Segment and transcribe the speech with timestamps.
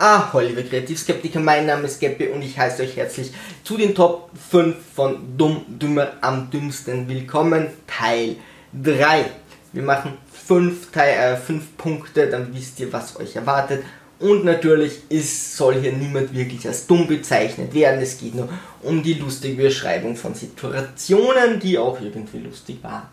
[0.00, 3.32] Ah, liebe Kreativskeptiker, mein Name ist Geppi und ich heiße euch herzlich
[3.64, 7.08] zu den Top 5 von Dumm, Dümmer, am dümmsten.
[7.08, 8.36] Willkommen, Teil
[8.80, 9.24] 3.
[9.72, 10.12] Wir machen
[10.46, 11.36] 5 äh,
[11.76, 13.82] Punkte, dann wisst ihr, was euch erwartet.
[14.20, 18.00] Und natürlich ist, soll hier niemand wirklich als dumm bezeichnet werden.
[18.00, 18.48] Es geht nur
[18.84, 23.08] um die lustige Beschreibung von Situationen, die auch irgendwie lustig waren.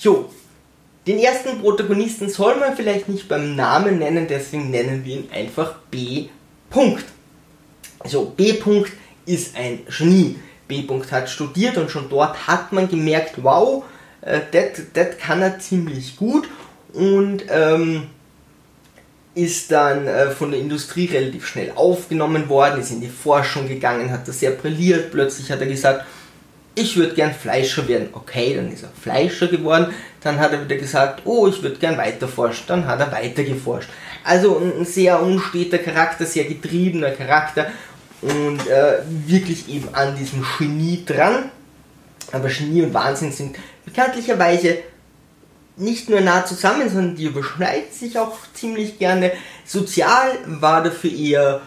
[0.00, 0.28] Jo,
[1.06, 5.76] den ersten Protagonisten soll man vielleicht nicht beim Namen nennen, deswegen nennen wir ihn einfach
[5.90, 6.28] B.
[6.70, 7.04] -Punkt.
[8.00, 8.52] Also B.
[8.52, 8.90] -Punkt
[9.24, 10.36] ist ein Genie.
[10.66, 10.80] B.
[10.80, 13.84] -Punkt hat studiert und schon dort hat man gemerkt, wow,
[14.22, 16.48] äh, das kann er ziemlich gut
[16.92, 18.08] und ähm,
[19.36, 24.10] ist dann äh, von der Industrie relativ schnell aufgenommen worden, ist in die Forschung gegangen,
[24.10, 25.12] hat das sehr brilliert.
[25.12, 26.06] Plötzlich hat er gesagt,
[26.76, 28.10] ich würde gern Fleischer werden.
[28.12, 29.92] Okay, dann ist er Fleischer geworden.
[30.20, 32.64] Dann hat er wieder gesagt, oh, ich würde gern weiter forschen.
[32.68, 33.88] Dann hat er weiter geforscht.
[34.22, 37.66] Also ein sehr unsteter Charakter, sehr getriebener Charakter
[38.20, 41.50] und äh, wirklich eben an diesem Genie dran.
[42.32, 44.78] Aber Genie und Wahnsinn sind bekanntlicherweise
[45.76, 49.32] nicht nur nah zusammen, sondern die überschneiden sich auch ziemlich gerne.
[49.64, 51.60] Sozial war dafür eher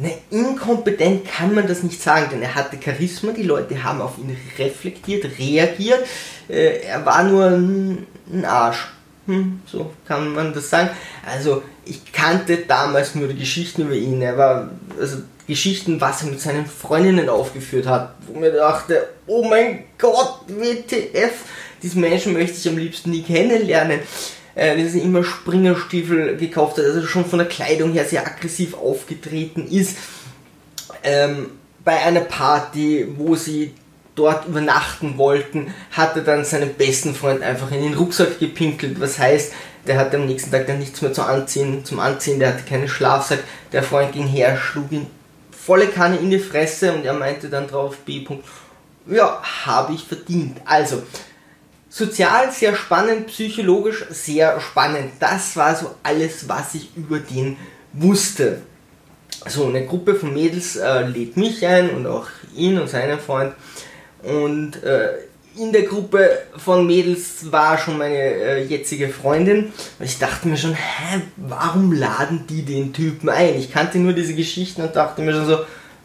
[0.00, 4.16] Ne, inkompetent kann man das nicht sagen, denn er hatte Charisma, die Leute haben auf
[4.16, 6.06] ihn reflektiert, reagiert.
[6.48, 8.86] Äh, er war nur ein, ein Arsch.
[9.26, 10.90] Hm, so kann man das sagen.
[11.26, 14.22] Also, ich kannte damals nur die Geschichten über ihn.
[14.22, 19.48] Er war, also Geschichten, was er mit seinen Freundinnen aufgeführt hat, wo mir dachte, oh
[19.48, 21.32] mein Gott, WTF,
[21.82, 23.98] diesen Menschen möchte ich am liebsten nie kennenlernen
[24.58, 28.74] äh, dass er immer Springerstiefel gekauft hat, also schon von der Kleidung her sehr aggressiv
[28.74, 29.96] aufgetreten ist.
[31.04, 31.50] Ähm,
[31.84, 33.72] bei einer Party, wo sie
[34.16, 39.00] dort übernachten wollten, hat er dann seinen besten Freund einfach in den Rucksack gepinkelt.
[39.00, 39.52] Was heißt,
[39.86, 42.88] der hatte am nächsten Tag dann nichts mehr zu anziehen, zum Anziehen, der hatte keinen
[42.88, 43.44] Schlafsack.
[43.72, 45.06] Der Freund ging her, schlug ihn
[45.52, 48.26] volle Kanne in die Fresse und er meinte dann drauf, B.
[49.06, 50.60] Ja, habe ich verdient.
[50.64, 51.02] Also,
[51.98, 55.10] Sozial sehr spannend, psychologisch sehr spannend.
[55.18, 57.56] Das war so alles, was ich über den
[57.92, 58.62] wusste.
[59.48, 63.52] So, eine Gruppe von Mädels äh, lädt mich ein und auch ihn und seinen Freund.
[64.22, 65.08] Und äh,
[65.56, 69.72] in der Gruppe von Mädels war schon meine äh, jetzige Freundin.
[69.98, 73.56] Und ich dachte mir schon, hä, warum laden die den Typen ein?
[73.56, 75.58] Ich kannte nur diese Geschichten und dachte mir schon so,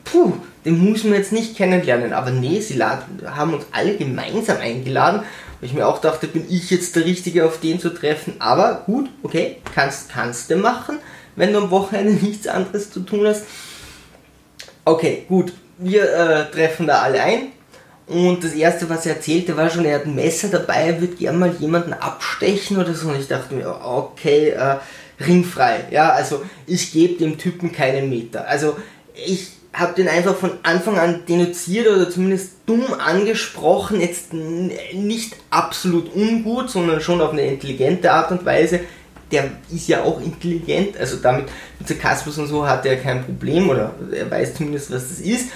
[0.06, 0.34] puh,
[0.66, 2.14] den muss man jetzt nicht kennenlernen.
[2.14, 5.22] Aber nee, sie laden, haben uns alle gemeinsam eingeladen
[5.63, 8.34] weil ich mir auch dachte, bin ich jetzt der Richtige, auf den zu treffen.
[8.40, 11.00] Aber gut, okay, kannst, kannst du machen,
[11.38, 13.46] wenn du am Wochenende nichts anderes zu tun hast.
[14.84, 17.53] Okay, gut, wir äh, treffen da alle ein.
[18.07, 21.16] Und das erste, was er erzählte, war schon, er hat ein Messer dabei, er würde
[21.16, 23.07] gerne mal jemanden abstechen oder so.
[23.07, 24.75] Und ich dachte mir, okay, äh,
[25.25, 25.85] ringfrei.
[25.91, 28.46] Ja, also ich gebe dem Typen keinen Meter.
[28.50, 28.75] Also
[29.16, 36.16] ich habe den einfach von Anfang an denunziert oder zumindest dumm angesprochen, jetzt nicht absolut
[36.16, 38.81] ungut, sondern schon auf eine intelligente Art und Weise.
[39.31, 41.45] Der ist ja auch intelligent, also damit
[41.79, 45.50] mit Sarkasmus und so hat er kein Problem oder er weiß zumindest, was das ist.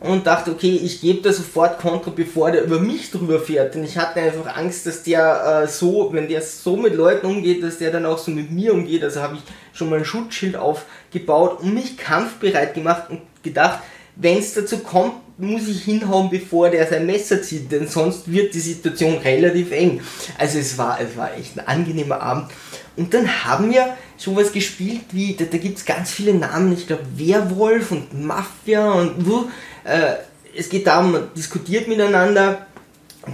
[0.00, 3.74] Und dachte, okay, ich gebe da sofort Kontra, bevor der über mich drüber fährt.
[3.74, 7.62] Denn ich hatte einfach Angst, dass der äh, so, wenn der so mit Leuten umgeht,
[7.62, 9.04] dass der dann auch so mit mir umgeht.
[9.04, 9.42] Also habe ich
[9.74, 13.80] schon mal ein Schutzschild aufgebaut und mich kampfbereit gemacht und gedacht,
[14.16, 18.52] wenn es dazu kommt, muss ich hinhauen, bevor der sein Messer zieht, denn sonst wird
[18.54, 20.00] die Situation relativ eng.
[20.38, 22.50] Also es war, es war echt ein angenehmer Abend.
[22.96, 26.86] Und dann haben wir sowas gespielt wie, da, da gibt es ganz viele Namen, ich
[26.86, 29.48] glaube Werwolf und Mafia und wo.
[29.84, 30.16] Äh,
[30.54, 32.66] es geht darum, man diskutiert miteinander.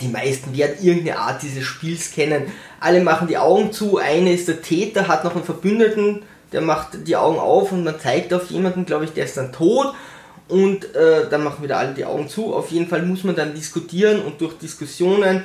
[0.00, 2.52] Die meisten werden irgendeine Art dieses Spiels kennen.
[2.80, 6.22] Alle machen die Augen zu, eine ist der Täter, hat noch einen Verbündeten,
[6.52, 9.52] der macht die Augen auf und man zeigt auf jemanden, glaube ich, der ist dann
[9.52, 9.94] tot
[10.48, 12.54] und äh, dann machen wieder alle die Augen zu.
[12.54, 15.42] Auf jeden Fall muss man dann diskutieren und durch Diskussionen,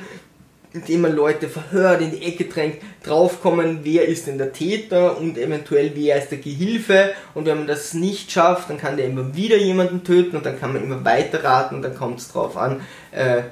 [0.72, 5.36] indem man Leute verhört, in die Ecke drängt, draufkommen, wer ist denn der Täter und
[5.36, 7.12] eventuell wer ist der Gehilfe.
[7.34, 10.58] Und wenn man das nicht schafft, dann kann der immer wieder jemanden töten und dann
[10.58, 13.42] kann man immer weiter raten und dann kommt es drauf an, äh,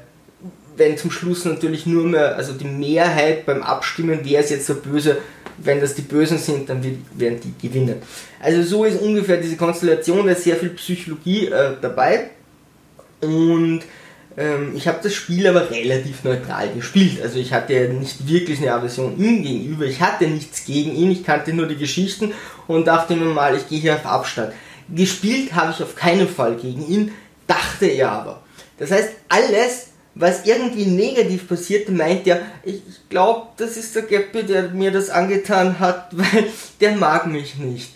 [0.77, 4.75] wenn zum Schluss natürlich nur mehr, also die Mehrheit beim Abstimmen, wer ist jetzt der
[4.75, 5.19] Böse,
[5.63, 6.83] wenn das die Bösen sind, dann
[7.15, 7.97] werden die gewinnen.
[8.41, 12.31] Also so ist ungefähr diese Konstellation, da ist sehr viel Psychologie äh, dabei.
[13.21, 13.83] Und
[14.37, 17.21] ähm, ich habe das Spiel aber relativ neutral gespielt.
[17.23, 21.25] Also ich hatte nicht wirklich eine Aversion ihm gegenüber, ich hatte nichts gegen ihn, ich
[21.25, 22.33] kannte nur die Geschichten
[22.67, 24.53] und dachte mir mal, ich gehe hier auf Abstand.
[24.89, 27.13] Gespielt habe ich auf keinen Fall gegen ihn,
[27.47, 28.43] dachte er aber.
[28.79, 34.43] Das heißt, alles, was irgendwie negativ passierte, meint er, ich, glaube, das ist der Geppi,
[34.45, 36.49] der mir das angetan hat, weil
[36.81, 37.95] der mag mich nicht.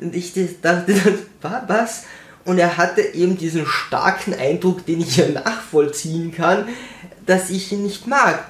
[0.00, 0.94] Und ich dachte
[1.40, 2.04] was?
[2.44, 6.68] Und er hatte eben diesen starken Eindruck, den ich ja nachvollziehen kann,
[7.24, 8.44] dass ich ihn nicht mag.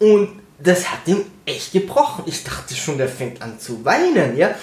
[0.00, 2.24] Und das hat ihm echt gebrochen.
[2.26, 4.54] Ich dachte schon, der fängt an zu weinen, ja.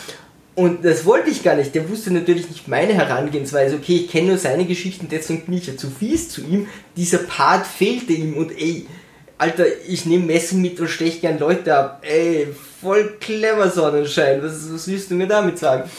[0.55, 1.73] Und das wollte ich gar nicht.
[1.73, 3.75] Der wusste natürlich nicht meine Herangehensweise.
[3.75, 6.67] Okay, ich kenne nur seine Geschichten, deswegen bin ich ja zu fies zu ihm.
[6.95, 8.85] Dieser Part fehlte ihm und ey,
[9.39, 12.03] Alter, ich nehme Messer mit und steche gern Leute ab.
[12.03, 12.47] Ey,
[12.81, 14.43] voll clever Sonnenschein.
[14.43, 15.89] Was, was willst du mir damit sagen?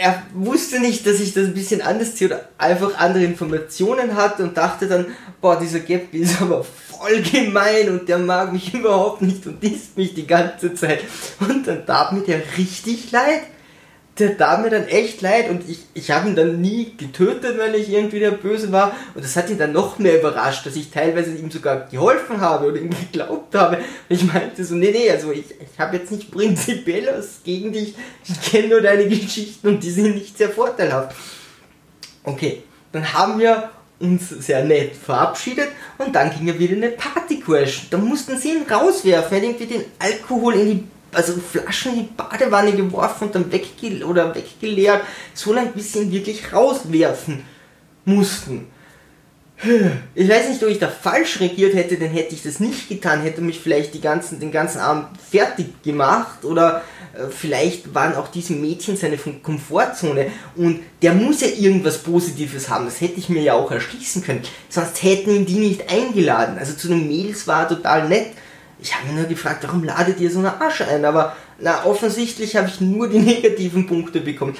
[0.00, 4.42] Er wusste nicht, dass ich das ein bisschen anders ziehe oder einfach andere Informationen hatte
[4.42, 5.06] und dachte dann,
[5.40, 9.96] boah, dieser Gap ist aber voll gemein und der mag mich überhaupt nicht und disst
[9.96, 11.00] mich die ganze Zeit.
[11.40, 13.42] Und dann tat mir der richtig leid.
[14.18, 17.74] Der tat mir dann echt leid und ich, ich habe ihn dann nie getötet, wenn
[17.74, 18.92] ich irgendwie der Böse war.
[19.14, 22.66] Und das hat ihn dann noch mehr überrascht, dass ich teilweise ihm sogar geholfen habe
[22.66, 23.76] oder ihm geglaubt habe.
[23.76, 27.72] Und ich meinte so, nee, nee, also ich, ich habe jetzt nicht prinzipiell was gegen
[27.72, 27.94] dich.
[28.28, 31.14] Ich kenne nur deine Geschichten und die sind nicht sehr vorteilhaft.
[32.24, 32.62] Okay,
[32.92, 33.70] dann haben wir
[34.00, 35.68] uns sehr nett verabschiedet
[35.98, 37.88] und dann ging er wieder in eine Party-Crash.
[37.90, 41.98] Da mussten sie ihn rauswerfen, er hat irgendwie den Alkohol in die also Flaschen in
[42.00, 45.02] die Badewanne geworfen und dann wegge oder weggeleert,
[45.34, 47.44] so ein bisschen wirklich rauswerfen
[48.04, 48.66] mussten.
[50.14, 53.22] Ich weiß nicht, ob ich da falsch regiert hätte, dann hätte ich das nicht getan,
[53.22, 56.82] hätte mich vielleicht ganzen, den ganzen Abend fertig gemacht oder
[57.12, 62.84] äh, vielleicht waren auch diese Mädchen seine Komfortzone und der muss ja irgendwas Positives haben,
[62.84, 66.56] das hätte ich mir ja auch erschließen können, sonst hätten ihn die nicht eingeladen.
[66.56, 68.28] Also zu den Mädels war total nett.
[68.80, 71.04] Ich habe mir nur gefragt, warum ladet ihr so eine Asche ein?
[71.04, 74.56] Aber na, offensichtlich habe ich nur die negativen Punkte bekommen.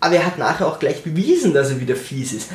[0.00, 2.48] Aber er hat nachher auch gleich bewiesen, dass er wieder fies ist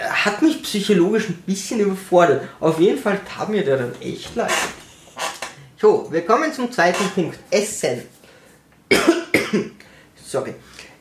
[0.00, 2.48] hat mich psychologisch ein bisschen überfordert.
[2.60, 4.50] Auf jeden Fall tat mir der dann echt leid.
[5.80, 7.38] So, wir kommen zum zweiten Punkt.
[7.50, 8.02] Essen.
[10.24, 10.54] Sorry.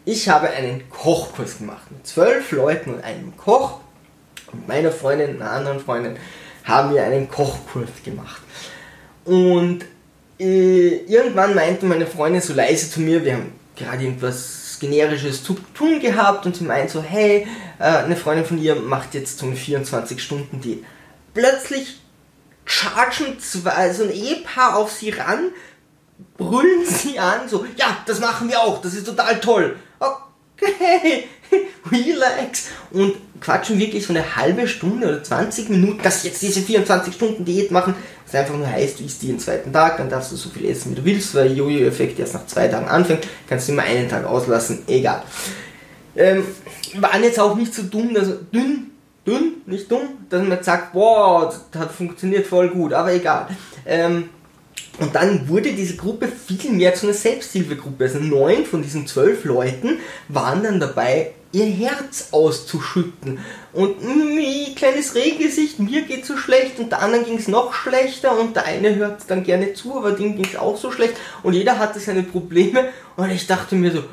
[0.06, 3.80] Ich habe einen Kochkurs gemacht mit zwölf Leuten und einem Koch.
[4.52, 6.18] Und meiner Freundin, einer anderen Freundin,
[6.64, 8.42] haben wir einen Kochkurs gemacht.
[9.26, 9.86] Und
[10.40, 15.56] äh, irgendwann meinte meine Freundin so leise zu mir, wir haben gerade irgendwas generisches zu
[15.74, 17.48] tun gehabt und sie meint so, hey,
[17.80, 20.84] äh, eine Freundin von ihr macht jetzt so eine 24-Stunden-Diät.
[21.34, 22.00] Plötzlich
[22.66, 25.52] chargen zwei, so ein Ehepaar auf sie ran,
[26.38, 29.78] brüllen sie an, so, ja, das machen wir auch, das ist total toll.
[30.00, 31.28] Okay,
[31.92, 32.68] relax.
[32.92, 37.46] Und quatschen wirklich so eine halbe Stunde oder 20 Minuten, dass jetzt diese 24 Stunden
[37.46, 37.96] Diät machen.
[38.26, 40.66] Das einfach nur heißt, du isst die den zweiten Tag, dann darfst du so viel
[40.66, 44.10] essen, wie du willst, weil Jojo-Effekt erst nach zwei Tagen anfängt, kannst du immer einen
[44.10, 45.22] Tag auslassen, egal.
[46.16, 46.44] Ähm,
[46.96, 48.92] waren jetzt auch nicht so dumm, also dünn,
[49.28, 53.48] dünn, nicht dumm, dass man sagt, boah, das hat funktioniert voll gut, aber egal.
[53.86, 54.30] Ähm,
[55.00, 58.06] und dann wurde diese Gruppe viel mehr zu einer Selbsthilfegruppe.
[58.06, 63.40] Also neun von diesen zwölf Leuten waren dann dabei, ihr Herz auszuschütten.
[63.74, 68.38] Und mh, kleines Rehgesicht, mir geht so schlecht und der anderen ging es noch schlechter
[68.38, 71.54] und der eine hört dann gerne zu, aber dem ging es auch so schlecht und
[71.54, 74.04] jeder hatte seine Probleme und ich dachte mir so,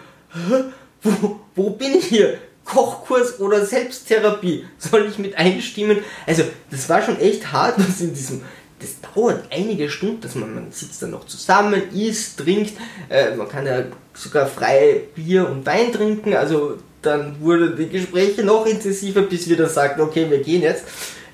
[1.02, 2.38] wo, wo bin ich hier?
[2.64, 4.64] Kochkurs oder Selbsttherapie?
[4.78, 5.98] Soll ich mit einstimmen?
[6.26, 8.42] Also, das war schon echt hart, was in diesem
[8.82, 12.72] das dauert einige Stunden, dass man, man sitzt dann noch zusammen, isst, trinkt,
[13.08, 13.84] äh, man kann ja
[14.14, 19.56] sogar frei Bier und Wein trinken, also dann wurden die Gespräche noch intensiver, bis wir
[19.56, 20.84] dann sagten, okay, wir gehen jetzt.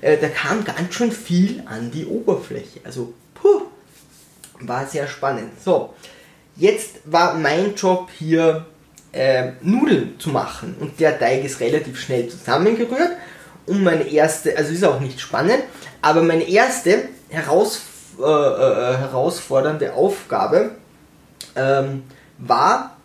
[0.01, 3.63] Äh, da kam ganz schön viel an die Oberfläche, also puh,
[4.61, 5.51] war sehr spannend.
[5.63, 5.93] So,
[6.55, 8.65] jetzt war mein Job hier
[9.11, 13.11] äh, Nudeln zu machen und der Teig ist relativ schnell zusammengerührt
[13.65, 15.63] und meine erste, also ist auch nicht spannend,
[16.01, 17.81] aber meine erste heraus,
[18.19, 20.71] äh, äh, herausfordernde Aufgabe
[21.55, 22.03] ähm,
[22.37, 22.97] war,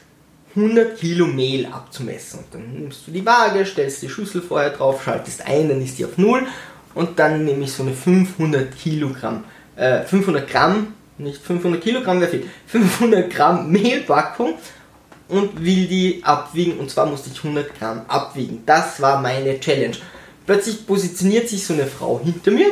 [0.56, 2.40] 100 Kilo Mehl abzumessen.
[2.40, 5.98] Und dann nimmst du die Waage, stellst die Schüssel vorher drauf, schaltest ein, dann ist
[5.98, 6.46] die auf 0
[6.94, 9.44] und dann nehme ich so eine 500 Kilogramm,
[9.76, 14.54] äh, 500 Gramm, nicht 500 Kilogramm wäre viel, 500 Gramm Mehlpackung
[15.28, 18.62] und will die abwiegen und zwar musste ich 100 Gramm abwiegen.
[18.66, 19.96] Das war meine Challenge.
[20.46, 22.66] Plötzlich positioniert sich so eine Frau hinter mir,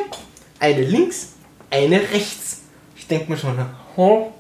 [0.61, 1.32] eine links,
[1.73, 2.61] eine rechts.
[2.97, 3.59] Ich denke mir schon,
[3.97, 4.33] oh,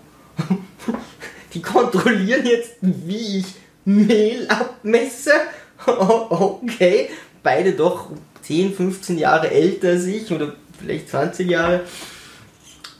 [1.54, 3.46] die kontrollieren jetzt, wie ich
[3.84, 5.32] Mehl abmesse.
[5.86, 7.10] okay,
[7.42, 8.10] beide doch
[8.42, 11.80] 10, 15 Jahre älter als ich oder vielleicht 20 Jahre.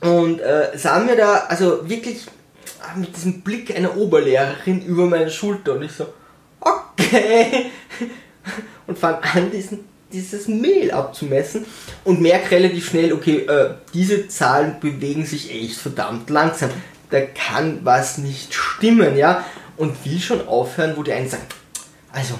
[0.01, 2.25] Und äh, sahen wir da, also wirklich
[2.81, 6.07] ah, mit diesem Blick einer Oberlehrerin über meine Schulter und ich so,
[6.59, 7.71] okay.
[8.85, 11.65] Und fang an, diesen dieses Mehl abzumessen
[12.03, 16.69] und merke relativ schnell, okay, äh, diese Zahlen bewegen sich echt verdammt langsam.
[17.09, 19.43] Da kann was nicht stimmen, ja.
[19.77, 21.43] und will schon aufhören, wo die einen sagen,
[22.11, 22.35] also,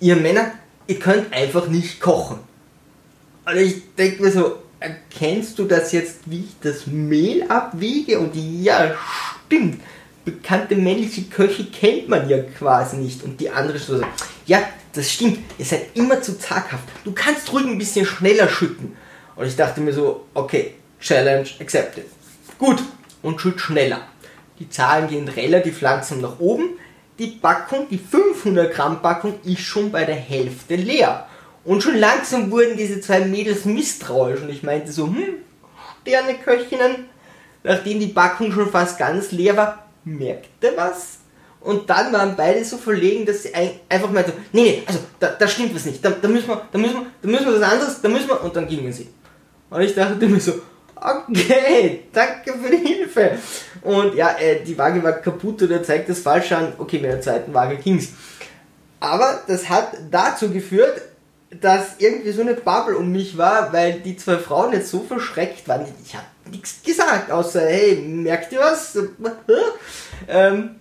[0.00, 0.52] ihr Männer,
[0.86, 2.38] ihr könnt einfach nicht kochen.
[3.44, 8.18] Und ich denke mir so, erkennst du das jetzt, wie ich das Mehl abwiege?
[8.18, 8.94] Und ja,
[9.46, 9.80] stimmt.
[10.24, 13.22] Bekannte männliche Köche kennt man ja quasi nicht.
[13.22, 14.00] Und die andere so,
[14.46, 16.84] ja, das stimmt, ihr seid immer zu zaghaft.
[17.04, 18.96] Du kannst ruhig ein bisschen schneller schütten.
[19.36, 22.06] Und ich dachte mir so, okay, Challenge accepted.
[22.58, 22.82] Gut,
[23.22, 24.00] und schütt schneller.
[24.58, 26.70] Die Zahlen gehen relativ langsam nach oben.
[27.18, 31.26] Die Packung, die 500 Gramm Packung, ist schon bei der Hälfte leer.
[31.64, 35.34] Und schon langsam wurden diese zwei Mädels misstrauisch und ich meinte so, hm,
[36.02, 37.04] Sterneköchinnen,
[37.62, 41.18] nachdem die Packung schon fast ganz leer war, merkte was.
[41.60, 43.52] Und dann waren beide so verlegen, dass sie
[43.88, 46.78] einfach meinten, nee, nee, also da, da stimmt was nicht, da, da, müssen wir, da
[46.78, 49.08] müssen wir, da müssen wir was anderes, da müssen wir, und dann gingen sie.
[49.70, 50.54] Und ich dachte mir so,
[50.96, 53.38] okay, danke für die Hilfe.
[53.82, 56.72] Und ja, äh, die Waage war kaputt oder zeigt das falsch an.
[56.78, 58.08] Okay, mit der zweiten Waage ging's.
[59.00, 61.00] Aber das hat dazu geführt,
[61.60, 65.66] dass irgendwie so eine Bubble um mich war, weil die zwei Frauen jetzt so verschreckt
[65.68, 65.86] waren.
[66.04, 68.98] Ich habe nichts gesagt, außer, hey, merkt ihr was?
[70.28, 70.76] ähm,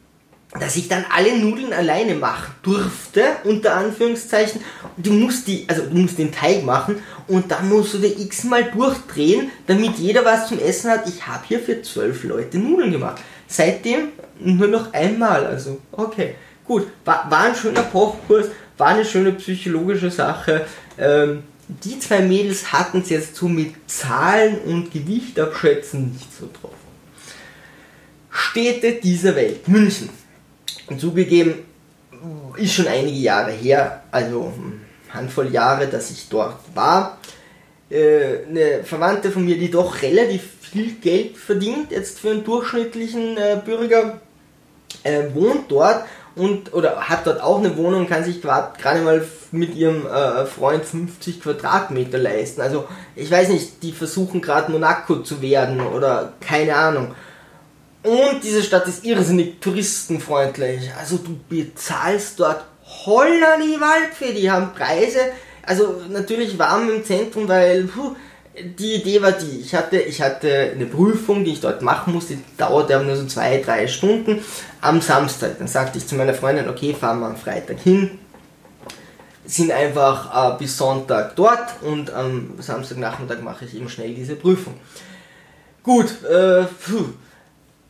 [0.52, 4.62] dass ich dann alle Nudeln alleine machen durfte, unter Anführungszeichen.
[4.96, 8.72] Du musst die, also du musst den Teig machen und dann musst du den x-mal
[8.72, 11.08] durchdrehen, damit jeder was zum Essen hat.
[11.08, 13.22] Ich habe hier für zwölf Leute Nudeln gemacht.
[13.48, 16.36] Seitdem nur noch einmal, also okay.
[16.66, 20.66] Gut, war, war ein schöner Kochkurs, war eine schöne psychologische Sache.
[20.98, 26.50] Ähm, die zwei Mädels hatten es jetzt so mit Zahlen und Gewicht abschätzen nicht so
[26.60, 26.74] drauf.
[28.30, 29.68] Städte dieser Welt.
[29.68, 30.10] München.
[30.98, 31.56] Zugegeben,
[32.58, 34.54] ist schon einige Jahre her, also
[35.10, 37.18] Handvoll Jahre, dass ich dort war.
[37.90, 43.38] Äh, eine Verwandte von mir, die doch relativ viel Geld verdient, jetzt für einen durchschnittlichen
[43.38, 44.20] äh, Bürger,
[45.04, 46.04] äh, wohnt dort
[46.36, 50.06] und oder hat dort auch eine Wohnung, kann sich gerade mal mit ihrem
[50.46, 52.62] Freund 50 Quadratmeter leisten.
[52.62, 57.16] Also ich weiß nicht, die versuchen gerade Monaco zu werden oder keine Ahnung.
[58.08, 60.92] Und diese Stadt ist irrsinnig touristenfreundlich.
[60.98, 62.64] Also du bezahlst dort
[63.06, 65.20] holla die Waldfee, die haben Preise.
[65.62, 68.16] Also natürlich warm im Zentrum, weil puh,
[68.80, 72.36] die Idee war die, ich hatte, ich hatte eine Prüfung, die ich dort machen musste,
[72.36, 74.42] die dauerte aber nur so zwei, drei Stunden
[74.80, 75.58] am Samstag.
[75.60, 78.18] Dann sagte ich zu meiner Freundin, okay, fahren wir am Freitag hin,
[79.44, 84.76] sind einfach äh, bis Sonntag dort und am Samstagnachmittag mache ich eben schnell diese Prüfung.
[85.84, 86.64] Gut, äh,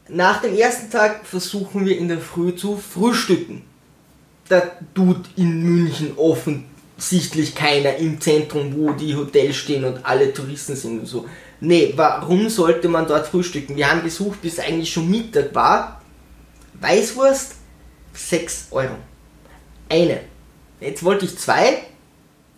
[0.10, 3.64] nach dem ersten Tag versuchen wir in der Früh zu frühstücken.
[4.50, 4.62] Da
[4.94, 6.66] tut in München offen
[6.98, 11.28] sichtlich keiner im Zentrum, wo die Hotels stehen und alle Touristen sind und so.
[11.60, 13.76] Nee, warum sollte man dort frühstücken?
[13.76, 16.02] Wir haben gesucht, bis eigentlich schon Mittag war.
[16.80, 17.56] Weißwurst,
[18.14, 18.96] 6 Euro.
[19.90, 20.22] Eine.
[20.80, 21.84] Jetzt wollte ich zwei,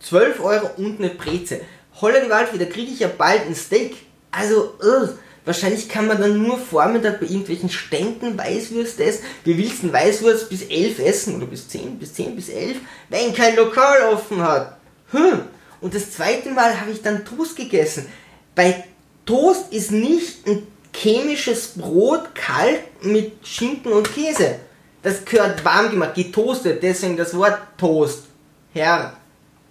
[0.01, 1.61] 12 Euro und eine Breze.
[2.01, 3.95] Waldfee, da kriege ich ja bald ein Steak.
[4.31, 5.09] Also, uh,
[5.49, 9.23] Wahrscheinlich kann man dann nur Vormittag bei irgendwelchen Ständen Weißwürste essen.
[9.43, 12.77] Wir willst du Weißwurst bis 11 essen oder bis 10, bis 10, bis 11,
[13.09, 14.77] wenn kein Lokal offen hat.
[15.09, 15.39] Hm.
[15.81, 18.05] Und das zweite Mal habe ich dann Toast gegessen.
[18.53, 18.83] Bei
[19.25, 24.59] Toast ist nicht ein chemisches Brot kalt mit Schinken und Käse.
[25.01, 28.25] Das gehört warm gemacht, getoastet, deswegen das Wort Toast.
[28.71, 29.17] Herr,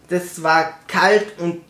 [0.08, 1.60] das war kalt und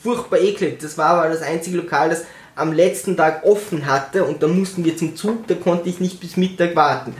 [0.00, 0.78] furchtbar eklig.
[0.78, 2.22] Das war aber das einzige Lokal, das
[2.58, 6.20] am letzten Tag offen hatte und da mussten wir zum Zug, da konnte ich nicht
[6.20, 7.14] bis Mittag warten.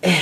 [0.00, 0.12] Äh,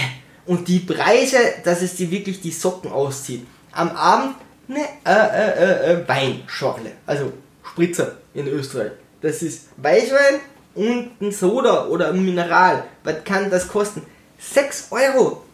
[0.46, 3.46] und die Preise, dass es dir wirklich die Socken auszieht.
[3.72, 4.34] Am Abend
[4.68, 7.32] eine äh, äh, äh, Weinschorle, also
[7.64, 8.92] Spritzer in Österreich.
[9.20, 10.40] Das ist Weißwein
[10.74, 12.84] und ein Soda oder ein Mineral.
[13.04, 14.02] Was kann das kosten?
[14.38, 15.44] 6 Euro.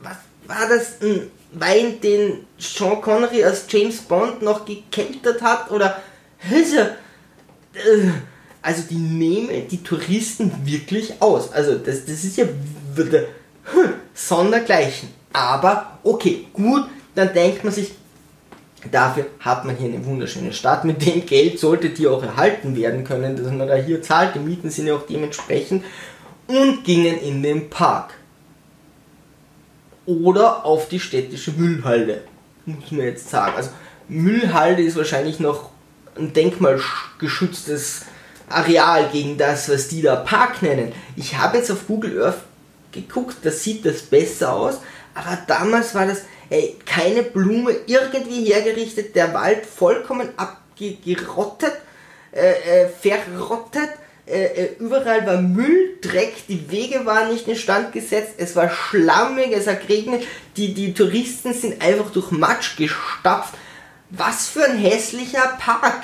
[0.00, 1.00] was war das?
[1.00, 5.70] Ein Wein, den Sean Connery als James Bond noch gekeltert hat?
[5.70, 6.00] Oder
[6.48, 6.86] äh,
[8.62, 11.52] also die nehmen die Touristen wirklich aus.
[11.52, 15.08] Also das, das ist ja hm, sondergleichen.
[15.32, 16.84] Aber okay, gut,
[17.14, 17.92] dann denkt man sich,
[18.90, 20.84] dafür hat man hier eine wunderschöne Stadt.
[20.84, 24.34] Mit dem Geld sollte die auch erhalten werden können, dass man da hier zahlt.
[24.34, 25.84] Die Mieten sind ja auch dementsprechend.
[26.46, 28.14] Und gingen in den Park.
[30.04, 32.22] Oder auf die städtische Müllhalde.
[32.66, 33.54] Muss man jetzt sagen.
[33.56, 33.70] Also
[34.08, 35.69] Müllhalde ist wahrscheinlich noch
[36.16, 38.02] ein denkmalgeschütztes
[38.48, 40.92] Areal gegen das, was die da Park nennen.
[41.16, 42.40] Ich habe jetzt auf Google Earth
[42.92, 44.80] geguckt, da sieht das besser aus,
[45.14, 51.74] aber damals war das ey, keine Blume irgendwie hergerichtet, der Wald vollkommen abgerottet,
[52.32, 53.90] äh, äh, verrottet,
[54.30, 59.50] Äh, äh, überall war Müll, Dreck, die Wege waren nicht instand gesetzt, es war schlammig,
[59.50, 60.22] es hat geregnet,
[60.56, 63.54] die, die Touristen sind einfach durch Matsch gestapft.
[64.10, 66.02] Was für ein hässlicher Park!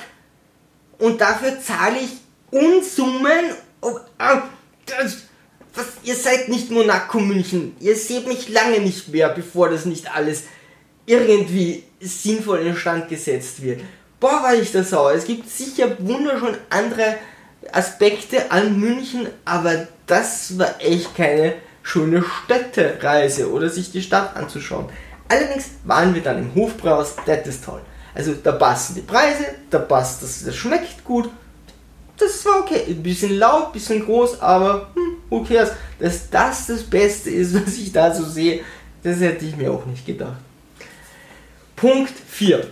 [0.98, 2.10] Und dafür zahle ich
[2.50, 3.54] Unsummen.
[3.80, 3.98] Oh,
[5.74, 7.76] was, ihr seid nicht Monaco München.
[7.80, 10.44] Ihr seht mich lange nicht mehr, bevor das nicht alles
[11.04, 13.80] irgendwie sinnvoll instand gesetzt wird.
[14.18, 15.12] Boah, war ich das sauer.
[15.12, 17.16] Es gibt sicher wunderschön andere
[17.72, 24.88] Aspekte an München, aber das war echt keine schöne Städtereise oder sich die Stadt anzuschauen.
[25.28, 27.82] Allerdings waren wir dann im Hofbrauhaus, das ist toll.
[28.16, 31.28] Also da passen die Preise, da passt das, das schmeckt gut.
[32.18, 32.82] Das war okay.
[32.88, 35.72] Ein bisschen laut, ein bisschen groß, aber hm, who cares?
[35.98, 38.60] Dass das das Beste ist, was ich da so sehe,
[39.02, 40.40] das hätte ich mir auch nicht gedacht.
[41.76, 42.66] Punkt 4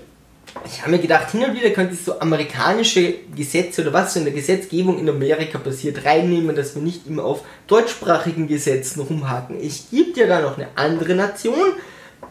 [0.64, 4.20] ich habe mir gedacht, hin und wieder könnte ich so amerikanische Gesetze oder was so
[4.20, 9.60] in der Gesetzgebung in Amerika passiert reinnehmen, dass wir nicht immer auf deutschsprachigen Gesetzen rumhaken.
[9.60, 11.72] Es gibt ja da noch eine andere Nation,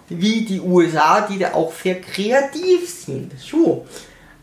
[0.10, 3.32] wie die USA, die da auch sehr kreativ sind.
[3.40, 3.86] So,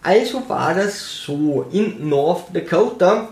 [0.03, 1.67] also war das so.
[1.73, 3.29] In North Dakota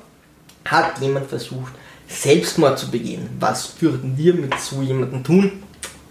[0.65, 1.73] hat jemand versucht,
[2.07, 3.29] Selbstmord zu begehen.
[3.39, 5.63] Was würden wir mit so jemandem tun?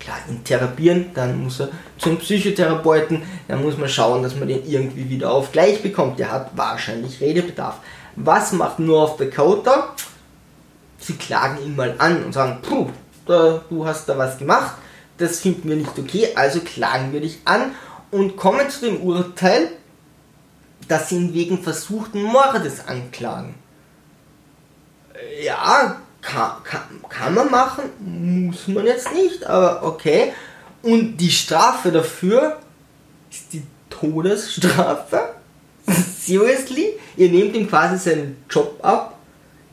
[0.08, 4.66] klar, ihn therapieren, dann muss er zum Psychotherapeuten, dann muss man schauen, dass man den
[4.66, 6.18] irgendwie wieder auf gleich bekommt.
[6.18, 7.80] Der hat wahrscheinlich Redebedarf.
[8.16, 9.94] Was macht North Dakota?
[10.98, 12.88] Sie klagen ihn mal an und sagen, puh,
[13.26, 14.76] da, du hast da was gemacht,
[15.18, 17.74] das finden wir nicht okay, also klagen wir dich an
[18.12, 19.70] und kommen zu dem Urteil,
[20.88, 23.56] dass sie ihn wegen versuchten Mordes anklagen.
[25.44, 30.34] Ja, kann, kann, kann man machen, muss man jetzt nicht, aber okay.
[30.84, 32.60] Und die Strafe dafür
[33.30, 35.30] ist die Todesstrafe.
[36.20, 37.00] Seriously?
[37.16, 39.18] Ihr nehmt ihm quasi seinen Job ab,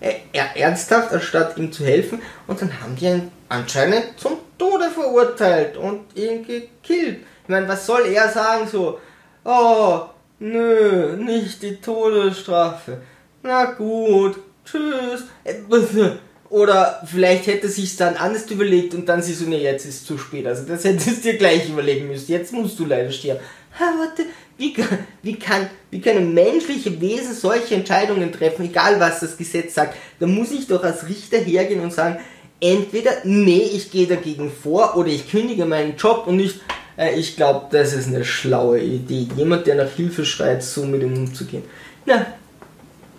[0.00, 5.76] er, ernsthaft, anstatt ihm zu helfen, und dann haben die ihn anscheinend zum Tode verurteilt
[5.76, 7.20] und ihn gekillt.
[7.42, 8.98] Ich meine, was soll er sagen so?
[9.44, 10.02] Oh,
[10.38, 12.98] nö, nicht die Todesstrafe.
[13.42, 15.24] Na gut, tschüss.
[16.50, 20.16] Oder vielleicht hätte sich dann anders überlegt und dann sie so, nee, jetzt ist zu
[20.18, 20.46] spät.
[20.46, 22.30] Also das hättest du dir gleich überlegen müssen.
[22.30, 23.40] Jetzt musst du leider sterben.
[23.78, 24.24] Ha, warte,
[24.56, 24.74] wie,
[25.22, 29.96] wie, kann, wie können menschliche Wesen solche Entscheidungen treffen, egal was das Gesetz sagt?
[30.20, 32.20] Da muss ich doch als Richter hergehen und sagen,
[32.60, 36.60] entweder, nee, ich gehe dagegen vor oder ich kündige meinen Job und nicht,
[36.96, 39.28] äh, ich glaube, das ist eine schlaue Idee.
[39.36, 41.64] Jemand, der nach Hilfe schreit, so mit ihm umzugehen.
[42.06, 42.26] Na,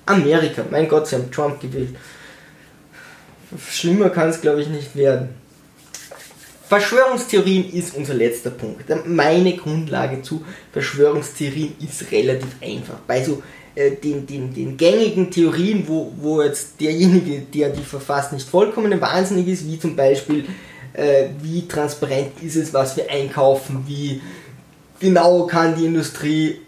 [0.05, 1.95] Amerika, mein Gott, sie haben Trump gewählt.
[3.69, 5.29] Schlimmer kann es, glaube ich, nicht werden.
[6.67, 8.85] Verschwörungstheorien ist unser letzter Punkt.
[9.05, 10.43] Meine Grundlage zu
[10.73, 12.95] Verschwörungstheorien ist relativ einfach.
[13.05, 13.43] Bei so
[13.75, 18.99] äh, den, den, den gängigen Theorien, wo, wo jetzt derjenige, der die verfasst, nicht vollkommen
[19.01, 20.45] wahnsinnig ist, wie zum Beispiel,
[20.93, 24.21] äh, wie transparent ist es, was wir einkaufen, wie
[24.99, 26.61] genau kann die Industrie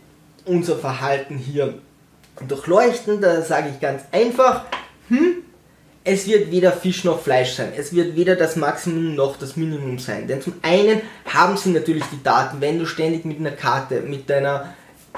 [0.46, 1.76] unser Verhalten hier
[2.48, 4.66] durchleuchten, da sage ich ganz einfach,
[5.08, 5.44] hm,
[6.04, 7.74] es wird weder Fisch noch Fleisch sein.
[7.76, 10.26] Es wird weder das Maximum noch das Minimum sein.
[10.26, 14.30] Denn zum einen haben sie natürlich die Daten, wenn du ständig mit einer Karte, mit
[14.30, 14.74] deiner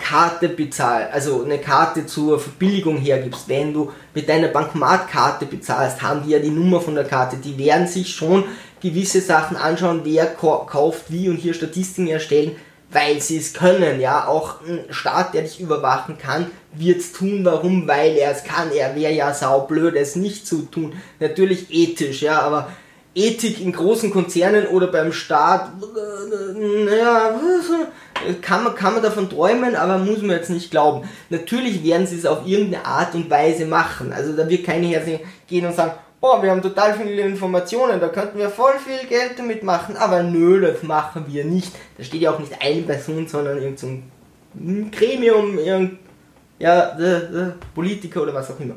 [0.09, 6.23] Karte bezahlst, also eine Karte zur Verbilligung hergibst, wenn du mit deiner Bankomatkarte bezahlst, haben
[6.23, 7.37] die ja die Nummer von der Karte.
[7.37, 8.43] Die werden sich schon
[8.81, 12.55] gewisse Sachen anschauen, wer kauft wie und hier Statistiken erstellen,
[12.91, 14.01] weil sie es können.
[14.01, 17.45] Ja, auch ein Staat, der dich überwachen kann, wird es tun.
[17.45, 17.87] Warum?
[17.87, 18.71] Weil er es kann.
[18.71, 20.93] Er wäre ja saublöd, es nicht zu tun.
[21.19, 22.69] Natürlich ethisch, ja, aber
[23.15, 25.71] Ethik in großen Konzernen oder beim Staat,
[26.55, 27.39] naja,
[28.41, 31.07] kann man, kann man davon träumen, aber muss man jetzt nicht glauben.
[31.29, 34.13] Natürlich werden sie es auf irgendeine Art und Weise machen.
[34.13, 38.37] Also da wird keine hergehen und sagen, oh, wir haben total viele Informationen, da könnten
[38.37, 41.71] wir voll viel Geld damit machen, aber nö, das machen wir nicht.
[41.97, 44.11] Da steht ja auch nicht eine Person, sondern irgendein
[44.53, 45.99] so Gremium, irgendein,
[46.57, 46.97] ja,
[47.73, 48.75] Politiker oder was auch immer.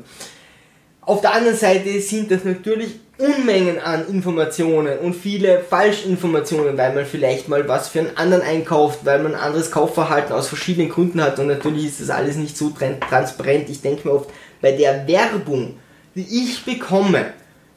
[1.05, 7.05] Auf der anderen Seite sind das natürlich Unmengen an Informationen und viele Falschinformationen, weil man
[7.05, 11.21] vielleicht mal was für einen anderen einkauft, weil man ein anderes Kaufverhalten aus verschiedenen Gründen
[11.21, 13.69] hat und natürlich ist das alles nicht so transparent.
[13.69, 14.29] Ich denke mir oft,
[14.61, 15.77] bei der Werbung,
[16.15, 17.33] die ich bekomme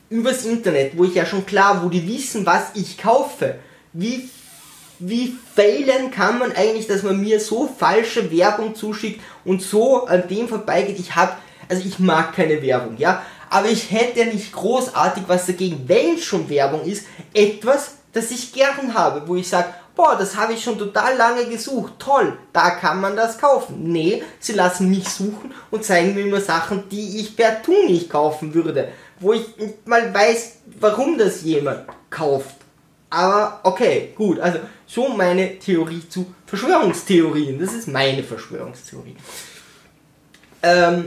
[0.09, 3.57] übers Internet, wo ich ja schon klar, wo die wissen, was ich kaufe,
[3.93, 4.29] wie,
[5.01, 10.29] wie failen kann man eigentlich, dass man mir so falsche Werbung zuschickt und so an
[10.29, 10.99] dem vorbeigeht.
[10.99, 11.33] Ich habe,
[11.68, 16.48] also ich mag keine Werbung, ja, aber ich hätte nicht großartig was dagegen, wenn schon
[16.48, 20.79] Werbung ist, etwas das ich gern habe, wo ich sage, boah, das habe ich schon
[20.79, 23.92] total lange gesucht, toll, da kann man das kaufen.
[23.92, 28.09] Nee, sie lassen mich suchen und zeigen mir immer Sachen, die ich per Tu nicht
[28.09, 28.88] kaufen würde,
[29.20, 32.57] wo ich nicht mal weiß, warum das jemand kauft.
[33.11, 37.59] Aber okay, gut, also so meine Theorie zu Verschwörungstheorien.
[37.59, 39.16] Das ist meine Verschwörungstheorie.
[40.62, 41.05] Ähm,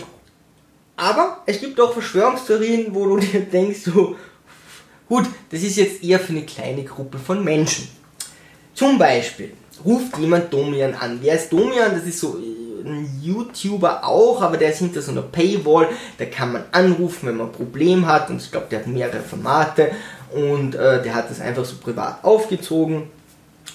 [0.99, 4.15] aber es gibt auch Verschwörungstheorien, wo du dir denkst, so,
[5.07, 7.87] gut, das ist jetzt eher für eine kleine Gruppe von Menschen.
[8.73, 11.19] Zum Beispiel ruft jemand Domian an.
[11.21, 11.93] Wer ist Domian?
[11.93, 15.89] Das ist so äh, ein YouTuber auch, aber der ist hinter so einer Paywall.
[16.17, 18.29] Da kann man anrufen, wenn man ein Problem hat.
[18.29, 19.91] Und ich glaube, der hat mehrere Formate.
[20.33, 23.03] Und äh, der hat das einfach so privat aufgezogen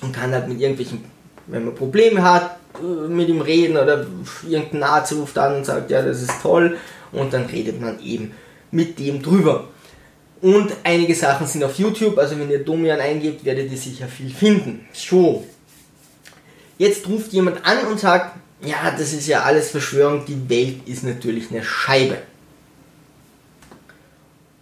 [0.03, 1.05] und kann halt mit irgendwelchen,
[1.47, 4.07] wenn man Probleme hat, mit ihm reden oder
[4.49, 6.79] irgendein Nazi ruft an und sagt, ja, das ist toll.
[7.13, 8.33] Und dann redet man eben
[8.71, 9.69] mit dem drüber.
[10.41, 14.31] Und einige Sachen sind auf YouTube, also wenn ihr Domian eingebt, werdet ihr sicher viel
[14.31, 14.87] finden.
[14.93, 15.45] So.
[16.77, 21.05] Jetzt ruft jemand an und sagt, ja, das ist ja alles Verschwörung, die Welt ist
[21.05, 22.19] natürlich eine Scheibe.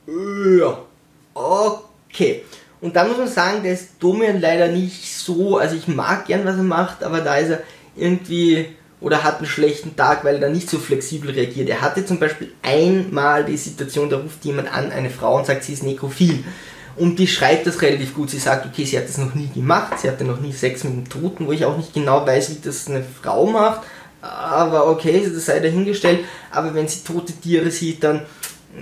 [0.07, 0.79] Ja,
[1.35, 2.44] okay.
[2.81, 6.44] Und da muss man sagen, der ist Domian leider nicht so, also ich mag gern,
[6.44, 7.62] was er macht, aber da ist er
[7.96, 8.66] irgendwie
[9.00, 11.68] oder hat einen schlechten Tag, weil er nicht so flexibel reagiert.
[11.68, 15.64] Er hatte zum Beispiel einmal die Situation, da ruft jemand an, eine Frau und sagt,
[15.64, 16.44] sie ist nekrophil.
[16.96, 18.31] Und die schreibt das relativ gut.
[18.31, 20.92] Sie sagt, okay, sie hat das noch nie gemacht, sie hatte noch nie Sex mit
[20.92, 23.83] einem Toten, wo ich auch nicht genau weiß, wie das eine Frau macht.
[24.20, 26.20] Aber okay, das sei dahingestellt.
[26.50, 28.22] Aber wenn sie tote Tiere sieht, dann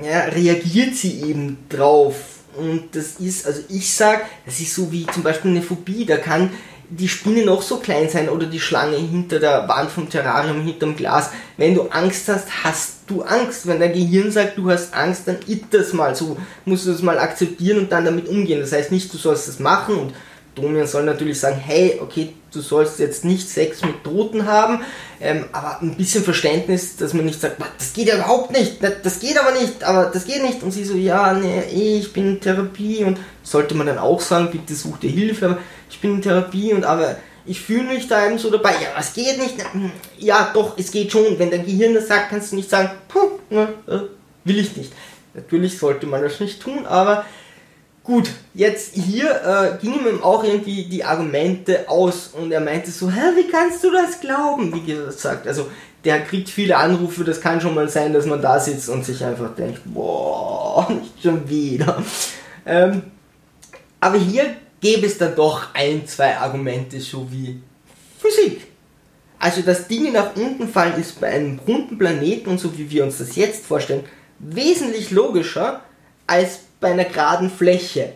[0.02, 2.16] ja, reagiert sie eben drauf.
[2.56, 6.04] Und das ist, also ich sag, das ist so wie zum Beispiel eine Phobie.
[6.04, 6.50] Da kann
[6.90, 10.96] die Spinne noch so klein sein oder die Schlange hinter der Wand vom Terrarium, hinterm
[10.96, 11.30] Glas.
[11.56, 13.66] Wenn du Angst hast, hast du Angst.
[13.66, 16.14] Wenn dein Gehirn sagt, du hast Angst, dann it das mal.
[16.14, 18.60] So musst du das mal akzeptieren und dann damit umgehen.
[18.60, 20.12] Das heißt nicht, du sollst das machen und
[20.56, 24.80] Domian soll natürlich sagen, hey, okay, du sollst jetzt nicht Sex mit Toten haben,
[25.20, 29.20] ähm, aber ein bisschen Verständnis, dass man nicht sagt, das geht ja überhaupt nicht, das
[29.20, 30.62] geht aber nicht, aber das geht nicht.
[30.62, 31.62] Und sie so, ja, nee,
[31.98, 33.18] ich bin in Therapie und
[33.50, 35.58] sollte man dann auch sagen, bitte such dir Hilfe,
[35.90, 39.12] ich bin in Therapie und aber ich fühle mich da eben so dabei, ja, es
[39.12, 39.56] geht nicht,
[40.18, 41.38] ja, doch, es geht schon.
[41.38, 42.90] Wenn dein Gehirn das sagt, kannst du nicht sagen,
[43.48, 44.00] ne, äh,
[44.44, 44.92] will ich nicht.
[45.34, 47.24] Natürlich sollte man das nicht tun, aber
[48.02, 53.10] Gut, jetzt hier äh, gingen ihm auch irgendwie die Argumente aus und er meinte so,
[53.10, 54.72] hä, wie kannst du das glauben?
[54.74, 55.68] Wie gesagt, also
[56.04, 59.22] der kriegt viele Anrufe, das kann schon mal sein, dass man da sitzt und sich
[59.22, 62.02] einfach denkt, boah, nicht schon wieder.
[62.64, 63.02] Ähm,
[64.00, 67.60] aber hier gäbe es dann doch ein, zwei Argumente, so wie
[68.18, 68.62] Physik.
[69.38, 73.04] Also, dass Dinge nach unten fallen, ist bei einem runden Planeten und so wie wir
[73.04, 74.04] uns das jetzt vorstellen,
[74.38, 75.80] wesentlich logischer
[76.26, 78.14] als bei einer geraden Fläche.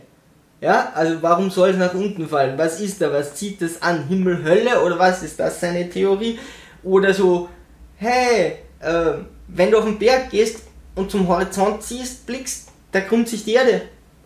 [0.61, 2.57] Ja, also warum soll es nach unten fallen?
[2.57, 3.13] Was ist da?
[3.13, 4.07] Was zieht das an?
[4.09, 6.39] Himmel, Hölle oder was ist das seine Theorie?
[6.83, 7.49] Oder so,
[7.97, 9.13] hey, äh,
[9.49, 10.61] wenn du auf den Berg gehst
[10.95, 13.83] und zum Horizont ziehst, blickst, da krümmt sich die Erde.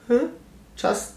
[0.09, 0.31] Hm?
[0.77, 1.14] Just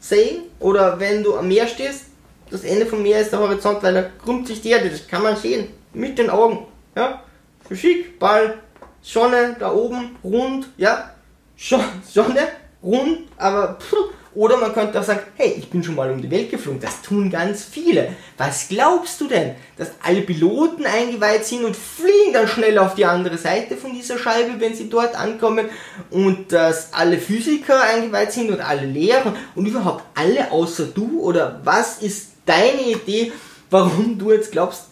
[0.00, 0.42] saying?
[0.58, 2.06] Oder wenn du am Meer stehst,
[2.50, 4.90] das Ende vom Meer ist der Horizont, weil da krümmt sich die Erde.
[4.90, 5.68] Das kann man sehen.
[5.92, 6.66] Mit den Augen.
[6.96, 7.22] Ja?
[7.68, 8.58] Physik, Ball,
[9.02, 11.10] Sonne da oben, rund, ja?
[11.56, 12.48] Sonne,
[12.82, 13.94] rund, aber pff,
[14.34, 16.80] oder man könnte auch sagen, hey, ich bin schon mal um die Welt geflogen.
[16.80, 18.14] Das tun ganz viele.
[18.38, 19.56] Was glaubst du denn?
[19.76, 24.18] Dass alle Piloten eingeweiht sind und fliegen dann schnell auf die andere Seite von dieser
[24.18, 25.68] Scheibe, wenn sie dort ankommen
[26.10, 31.20] und dass alle Physiker eingeweiht sind und alle Lehrer und überhaupt alle außer du?
[31.20, 33.32] Oder was ist deine Idee,
[33.68, 34.84] warum du jetzt glaubst,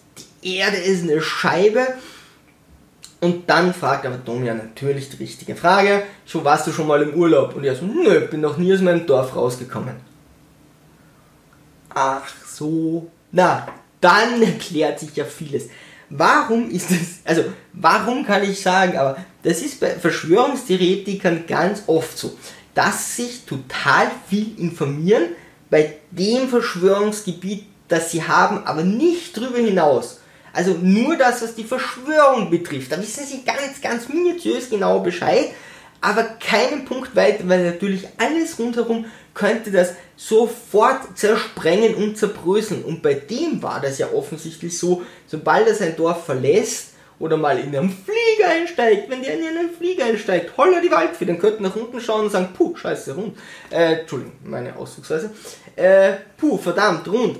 [0.43, 1.87] die Erde ist eine Scheibe?
[3.21, 6.03] Und dann fragt aber Tom ja natürlich die richtige Frage.
[6.25, 7.55] Schon warst du schon mal im Urlaub?
[7.55, 9.95] Und er so, nö, bin noch nie aus meinem Dorf rausgekommen.
[11.89, 13.11] Ach so.
[13.31, 13.67] Na,
[13.99, 15.69] dann erklärt sich ja vieles.
[16.09, 22.17] Warum ist es, also warum kann ich sagen, aber das ist bei Verschwörungstheoretikern ganz oft
[22.17, 22.35] so,
[22.73, 25.23] dass sich total viel informieren
[25.69, 30.18] bei dem Verschwörungsgebiet, das sie haben, aber nicht darüber hinaus.
[30.53, 32.91] Also nur das, was die Verschwörung betrifft.
[32.91, 35.49] Da wissen sie ganz, ganz minutiös genau Bescheid,
[36.01, 42.83] aber keinen Punkt weiter, weil natürlich alles rundherum könnte das sofort zersprengen und zerbröseln.
[42.83, 47.59] Und bei dem war das ja offensichtlich so, sobald er sein Dorf verlässt oder mal
[47.59, 51.63] in einen Flieger einsteigt, wenn der in einen Flieger einsteigt, holla die Waldfee, dann könnten
[51.63, 53.37] nach unten schauen und sagen, puh, scheiße, rund.
[53.69, 55.31] Äh, Entschuldigung, meine Ausdrucksweise.
[55.75, 57.39] Äh, puh, verdammt, rund.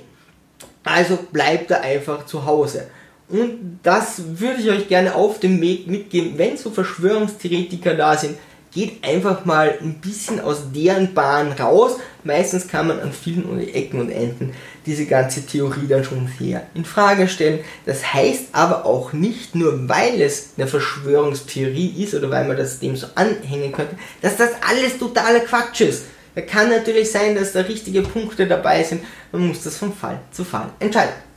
[0.84, 2.90] Also bleibt er einfach zu Hause.
[3.30, 8.36] Und das würde ich euch gerne auf dem Weg mitgeben, wenn so Verschwörungstheoretiker da sind.
[8.72, 11.96] geht einfach mal ein bisschen aus deren Bahn raus.
[12.22, 14.52] Meistens kann man an vielen Ecken und Enden
[14.86, 17.60] diese ganze Theorie dann schon sehr in Frage stellen.
[17.86, 22.78] Das heißt aber auch nicht nur, weil es eine Verschwörungstheorie ist oder weil man das
[22.78, 26.04] dem so anhängen könnte, dass das alles totaler Quatsch ist.
[26.34, 29.02] Da kann natürlich sein, dass da richtige Punkte dabei sind.
[29.32, 31.29] Man muss das von Fall zu Fall entscheiden.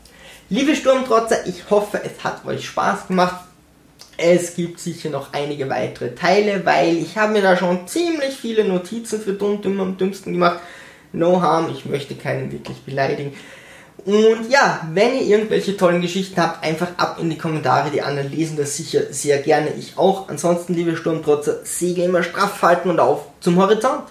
[0.53, 3.37] Liebe Sturmtrotzer, ich hoffe, es hat euch Spaß gemacht.
[4.17, 8.63] Es gibt sicher noch einige weitere Teile, weil ich habe mir da schon ziemlich viele
[8.63, 10.59] Notizen für Dumm, Dumm am Dümmsten gemacht.
[11.11, 13.33] No harm, ich möchte keinen wirklich beleidigen.
[14.05, 17.89] Und ja, wenn ihr irgendwelche tollen Geschichten habt, einfach ab in die Kommentare.
[17.89, 20.29] Die anderen lesen das sicher sehr gerne, ich auch.
[20.29, 24.03] Ansonsten, liebe Sturmtrotzer, Segel immer straff halten und auf zum Horizont.